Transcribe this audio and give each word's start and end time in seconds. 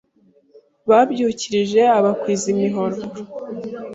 Babyukirije 0.89 1.81
abakwiza 1.97 2.45
imihororo 2.53 3.01